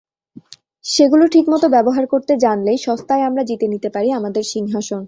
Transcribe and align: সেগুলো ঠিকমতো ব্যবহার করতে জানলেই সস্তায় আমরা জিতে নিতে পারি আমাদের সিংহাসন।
সেগুলো 0.85 1.23
ঠিকমতো 1.27 1.67
ব্যবহার 1.69 2.05
করতে 2.07 2.33
জানলেই 2.37 2.77
সস্তায় 2.77 3.23
আমরা 3.23 3.43
জিতে 3.43 3.65
নিতে 3.67 3.89
পারি 3.89 4.09
আমাদের 4.11 4.43
সিংহাসন। 4.43 4.99